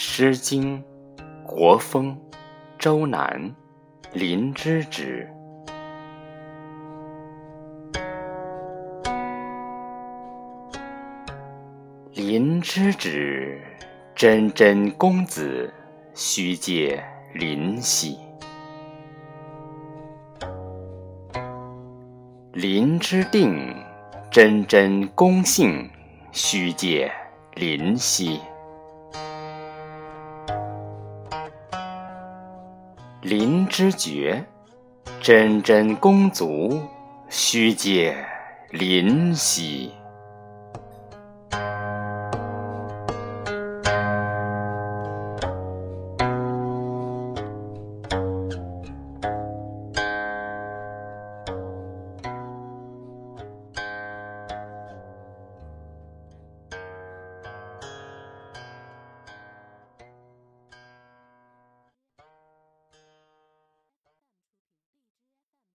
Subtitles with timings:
[0.00, 0.80] 诗经·
[1.44, 2.16] 国风·
[2.78, 3.52] 周南，
[4.12, 5.28] 林之止。
[12.14, 13.60] 林之止，
[14.14, 15.74] 真真公子，
[16.14, 17.02] 须借
[17.34, 18.20] 林兮。
[22.52, 23.74] 林之定，
[24.30, 25.90] 真真公性，
[26.30, 27.10] 须借
[27.56, 28.38] 林兮。
[33.22, 34.44] 林之绝，
[35.20, 36.80] 真真公足，
[37.28, 38.16] 须借
[38.70, 39.90] 林兮。